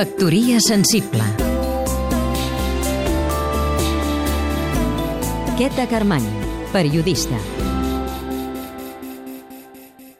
Factoria 0.00 0.58
sensible. 0.64 1.20
Queta 5.58 5.84
Carmany, 5.90 6.24
periodista. 6.72 7.36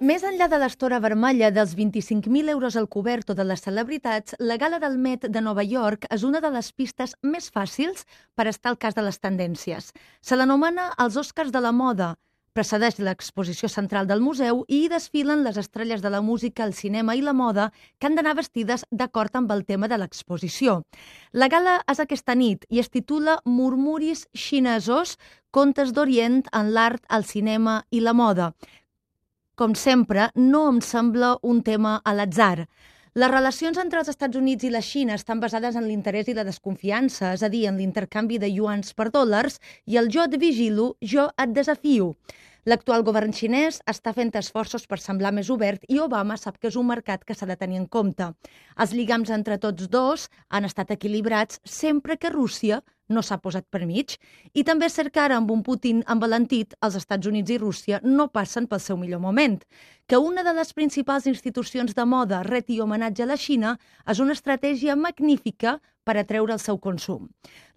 Més 0.05 0.27
enllà 0.29 0.51
de 0.53 0.59
l'estora 0.61 0.99
vermella 1.01 1.49
dels 1.49 1.73
25.000 1.79 2.53
euros 2.53 2.77
al 2.77 2.91
cobert 2.93 3.33
o 3.33 3.39
de 3.39 3.47
les 3.49 3.65
celebritats, 3.65 4.37
la 4.37 4.61
gala 4.61 4.83
del 4.85 5.01
Met 5.01 5.25
de 5.33 5.41
Nova 5.41 5.65
York 5.65 6.05
és 6.13 6.29
una 6.29 6.45
de 6.45 6.53
les 6.53 6.69
pistes 6.77 7.17
més 7.23 7.49
fàcils 7.49 8.05
per 8.37 8.51
estar 8.53 8.75
al 8.75 8.77
cas 8.85 8.93
de 8.93 9.07
les 9.09 9.17
tendències. 9.17 9.95
Se 10.21 10.37
l'anomena 10.37 10.91
els 11.01 11.17
Oscars 11.17 11.57
de 11.57 11.65
la 11.65 11.73
moda, 11.73 12.19
Precedeix 12.51 12.97
l'exposició 12.99 13.69
central 13.71 14.09
del 14.11 14.23
museu 14.25 14.65
i 14.67 14.81
hi 14.83 14.89
desfilen 14.91 15.45
les 15.47 15.59
estrelles 15.61 16.01
de 16.03 16.11
la 16.11 16.21
música, 16.21 16.65
el 16.65 16.75
cinema 16.75 17.15
i 17.15 17.23
la 17.23 17.35
moda 17.41 17.69
que 17.99 18.09
han 18.09 18.17
d'anar 18.19 18.35
vestides 18.41 18.83
d'acord 18.91 19.37
amb 19.39 19.53
el 19.55 19.63
tema 19.69 19.87
de 19.87 19.99
l'exposició. 20.03 20.81
La 21.31 21.47
gala 21.53 21.77
és 21.93 22.03
aquesta 22.03 22.35
nit 22.35 22.67
i 22.69 22.83
es 22.83 22.91
titula 22.91 23.39
Murmuris 23.45 24.27
xinesos, 24.35 25.15
contes 25.55 25.95
d'Orient 25.95 26.43
en 26.51 26.75
l'art, 26.75 27.05
el 27.09 27.23
cinema 27.23 27.85
i 27.91 28.03
la 28.03 28.17
moda. 28.19 28.51
Com 29.55 29.77
sempre, 29.79 30.33
no 30.35 30.67
em 30.73 30.81
sembla 30.83 31.37
un 31.47 31.63
tema 31.63 32.01
a 32.03 32.17
l'atzar. 32.19 32.67
Les 33.19 33.27
relacions 33.27 33.75
entre 33.83 33.99
els 33.99 34.09
Estats 34.13 34.39
Units 34.39 34.63
i 34.63 34.69
la 34.71 34.81
Xina 34.87 35.17
estan 35.19 35.41
basades 35.43 35.75
en 35.75 35.83
l'interès 35.83 36.29
i 36.31 36.35
la 36.37 36.45
desconfiança, 36.47 37.33
és 37.35 37.43
a 37.43 37.49
dir, 37.51 37.65
en 37.67 37.81
l'intercanvi 37.81 38.39
de 38.39 38.47
yuans 38.47 38.95
per 38.95 39.09
dòlars, 39.11 39.59
i 39.91 39.99
el 39.99 40.07
jo 40.15 40.23
et 40.23 40.37
vigilo, 40.39 40.93
jo 41.03 41.25
et 41.35 41.51
desafio. 41.57 42.13
L'actual 42.71 43.03
govern 43.03 43.35
xinès 43.35 43.81
està 43.91 44.13
fent 44.15 44.31
esforços 44.39 44.87
per 44.87 45.01
semblar 45.03 45.33
més 45.35 45.51
obert 45.51 45.83
i 45.89 45.99
Obama 45.99 46.37
sap 46.39 46.61
que 46.61 46.71
és 46.71 46.79
un 46.79 46.87
mercat 46.87 47.25
que 47.27 47.35
s'ha 47.35 47.51
de 47.51 47.59
tenir 47.59 47.81
en 47.81 47.89
compte. 47.89 48.31
Els 48.79 48.95
lligams 48.95 49.35
entre 49.35 49.59
tots 49.59 49.91
dos 49.91 50.29
han 50.49 50.69
estat 50.71 50.95
equilibrats 50.95 51.59
sempre 51.65 52.15
que 52.17 52.31
Rússia 52.31 52.79
no 53.11 53.23
s'ha 53.27 53.41
posat 53.43 53.67
per 53.71 53.83
mig. 53.87 54.17
I 54.55 54.65
també 54.65 54.89
és 54.89 54.97
cert 54.97 55.13
que 55.13 55.21
ara, 55.21 55.37
amb 55.37 55.51
un 55.51 55.65
Putin 55.67 56.05
envalentit, 56.15 56.75
els 56.81 56.97
Estats 56.97 57.27
Units 57.27 57.51
i 57.51 57.59
Rússia 57.59 58.01
no 58.07 58.31
passen 58.33 58.69
pel 58.71 58.81
seu 58.81 58.97
millor 58.97 59.21
moment. 59.21 59.61
Que 60.07 60.19
una 60.19 60.47
de 60.47 60.55
les 60.57 60.73
principals 60.73 61.27
institucions 61.31 61.95
de 61.95 62.07
moda 62.07 62.43
reti 62.47 62.81
homenatge 62.81 63.27
a 63.27 63.31
la 63.31 63.39
Xina 63.39 63.77
és 64.07 64.23
una 64.23 64.37
estratègia 64.39 64.97
magnífica 64.97 65.79
per 66.05 66.17
atreure 66.17 66.55
el 66.57 66.63
seu 66.63 66.79
consum. 66.83 67.29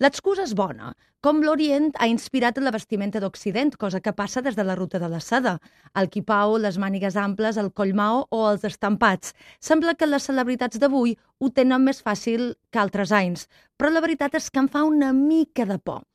L'excusa 0.01 0.45
és 0.47 0.53
bona, 0.57 0.93
com 1.23 1.39
l'Orient 1.39 1.91
ha 2.03 2.07
inspirat 2.11 2.57
la 2.59 2.71
vestimenta 2.75 3.21
d'Occident, 3.23 3.75
cosa 3.79 4.01
que 4.03 4.11
passa 4.11 4.41
des 4.43 4.57
de 4.57 4.63
la 4.67 4.75
ruta 4.75 4.99
de 4.99 5.07
la 5.11 5.21
seda. 5.23 5.53
El 5.95 6.09
quipao, 6.11 6.57
les 6.59 6.79
mànigues 6.81 7.15
amples, 7.15 7.59
el 7.61 7.71
collmao 7.71 8.25
o 8.29 8.41
els 8.49 8.65
estampats. 8.67 9.31
Sembla 9.59 9.95
que 9.95 10.09
les 10.09 10.27
celebritats 10.27 10.81
d'avui 10.83 11.15
ho 11.39 11.49
tenen 11.49 11.85
més 11.85 12.03
fàcil 12.03 12.53
que 12.71 12.81
altres 12.81 13.13
anys, 13.15 13.47
però 13.83 13.91
la 13.91 13.99
veritat 13.99 14.37
és 14.39 14.45
que 14.47 14.61
em 14.63 14.69
fa 14.71 14.85
una 14.87 15.09
mica 15.11 15.65
de 15.67 15.75
por. 15.75 16.05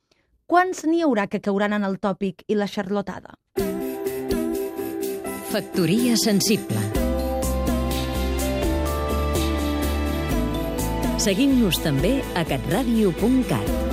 Quants 0.49 0.87
n'hi 0.89 1.03
haurà 1.05 1.27
que 1.29 1.37
cauran 1.37 1.75
en 1.77 1.83
el 1.85 1.99
tòpic 2.01 2.41
i 2.49 2.55
la 2.57 2.65
xarlotada? 2.65 3.35
Factoria 5.51 6.15
sensible 6.17 6.81
Seguim-nos 11.21 11.77
també 11.85 12.15
a 12.33 12.41
catradio.cat 12.49 13.88